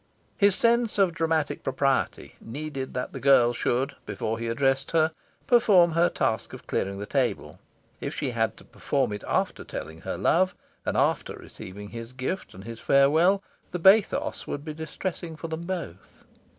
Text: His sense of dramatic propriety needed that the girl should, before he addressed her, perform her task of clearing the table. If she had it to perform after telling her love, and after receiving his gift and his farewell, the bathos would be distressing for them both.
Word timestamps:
His 0.35 0.55
sense 0.55 0.97
of 0.97 1.13
dramatic 1.13 1.61
propriety 1.63 2.33
needed 2.41 2.95
that 2.95 3.13
the 3.13 3.19
girl 3.19 3.53
should, 3.53 3.95
before 4.07 4.39
he 4.39 4.47
addressed 4.47 4.89
her, 4.93 5.11
perform 5.45 5.91
her 5.91 6.09
task 6.09 6.53
of 6.53 6.65
clearing 6.65 6.97
the 6.97 7.05
table. 7.05 7.59
If 7.99 8.15
she 8.15 8.31
had 8.31 8.49
it 8.53 8.57
to 8.57 8.63
perform 8.63 9.15
after 9.27 9.63
telling 9.63 10.01
her 10.01 10.17
love, 10.17 10.55
and 10.87 10.97
after 10.97 11.33
receiving 11.35 11.89
his 11.89 12.13
gift 12.13 12.55
and 12.55 12.63
his 12.63 12.79
farewell, 12.81 13.43
the 13.69 13.77
bathos 13.77 14.47
would 14.47 14.65
be 14.65 14.73
distressing 14.73 15.35
for 15.35 15.49
them 15.49 15.67
both. 15.67 16.25